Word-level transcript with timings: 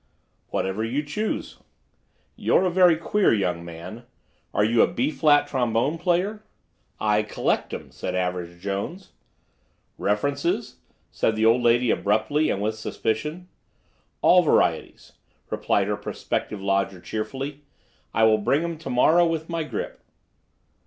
"Whatever 0.49 0.83
you 0.83 1.03
choose." 1.03 1.59
"You're 2.35 2.65
a 2.65 2.71
very 2.71 2.97
queer 2.97 3.31
young 3.31 3.63
man. 3.63 4.07
Are 4.51 4.63
you 4.63 4.81
a 4.81 4.91
B 4.91 5.11
flat 5.11 5.45
trombone 5.45 5.99
player?" 5.99 6.41
"I 6.99 7.21
collect 7.21 7.71
'em," 7.71 7.91
said 7.91 8.15
Average 8.15 8.59
Jones. 8.59 9.11
"References?" 9.99 10.77
said 11.11 11.35
the 11.35 11.45
old 11.45 11.61
lady 11.61 11.91
abruptly 11.91 12.49
and 12.49 12.63
with 12.63 12.79
suspicion. 12.79 13.47
"All 14.23 14.41
varieties," 14.41 15.13
replied 15.51 15.85
her 15.85 15.97
prospective 15.97 16.63
lodger 16.63 16.99
cheerfully. 16.99 17.61
"I 18.11 18.23
will 18.23 18.39
bring 18.39 18.63
'em 18.63 18.79
to 18.79 18.89
morrow 18.89 19.27
with 19.27 19.49
my 19.49 19.63
grip." 19.63 20.01